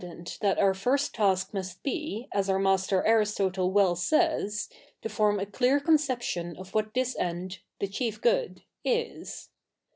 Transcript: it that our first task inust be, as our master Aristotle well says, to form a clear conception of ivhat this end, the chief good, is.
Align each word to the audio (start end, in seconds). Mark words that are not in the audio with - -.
it 0.03 0.39
that 0.41 0.57
our 0.57 0.73
first 0.73 1.13
task 1.13 1.51
inust 1.53 1.83
be, 1.83 2.27
as 2.33 2.49
our 2.49 2.57
master 2.57 3.05
Aristotle 3.05 3.69
well 3.71 3.95
says, 3.95 4.67
to 5.03 5.09
form 5.09 5.39
a 5.39 5.45
clear 5.45 5.79
conception 5.79 6.57
of 6.57 6.71
ivhat 6.71 6.95
this 6.95 7.15
end, 7.19 7.59
the 7.77 7.87
chief 7.87 8.19
good, 8.19 8.63
is. 8.83 9.49